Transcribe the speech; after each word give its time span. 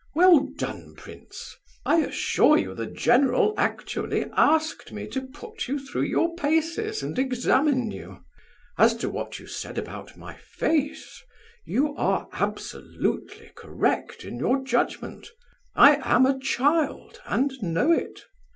Well 0.15 0.47
done, 0.57 0.95
prince! 0.97 1.55
I 1.85 1.97
assure 1.97 2.57
you 2.57 2.73
the 2.73 2.87
general 2.87 3.53
actually 3.55 4.25
asked 4.35 4.91
me 4.91 5.05
to 5.09 5.21
put 5.27 5.67
you 5.67 5.77
through 5.77 6.05
your 6.09 6.35
paces, 6.35 7.03
and 7.03 7.19
examine 7.19 7.91
you. 7.91 8.23
As 8.79 8.95
to 8.95 9.09
what 9.09 9.37
you 9.37 9.45
said 9.45 9.77
about 9.77 10.17
my 10.17 10.33
face, 10.33 11.21
you 11.65 11.95
are 11.97 12.27
absolutely 12.33 13.51
correct 13.53 14.25
in 14.25 14.39
your 14.39 14.63
judgment. 14.63 15.29
I 15.75 15.97
am 16.01 16.25
a 16.25 16.39
child, 16.39 17.21
and 17.27 17.53
know 17.61 17.91
it. 17.91 18.21